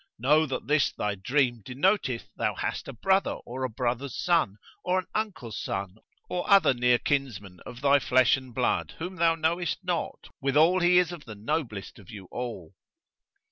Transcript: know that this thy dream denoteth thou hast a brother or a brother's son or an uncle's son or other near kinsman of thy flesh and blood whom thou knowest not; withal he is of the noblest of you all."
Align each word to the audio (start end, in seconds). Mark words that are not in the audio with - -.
know 0.17 0.47
that 0.47 0.65
this 0.65 0.91
thy 0.93 1.13
dream 1.13 1.61
denoteth 1.63 2.23
thou 2.35 2.55
hast 2.55 2.87
a 2.87 2.93
brother 2.93 3.35
or 3.45 3.63
a 3.63 3.69
brother's 3.69 4.15
son 4.17 4.57
or 4.83 4.97
an 4.97 5.05
uncle's 5.13 5.61
son 5.61 5.95
or 6.27 6.49
other 6.49 6.73
near 6.73 6.97
kinsman 6.97 7.59
of 7.67 7.81
thy 7.81 7.99
flesh 7.99 8.35
and 8.35 8.55
blood 8.55 8.95
whom 8.97 9.17
thou 9.17 9.35
knowest 9.35 9.77
not; 9.83 10.29
withal 10.41 10.79
he 10.79 10.97
is 10.97 11.11
of 11.11 11.25
the 11.25 11.35
noblest 11.35 11.99
of 11.99 12.09
you 12.09 12.27
all." 12.31 12.73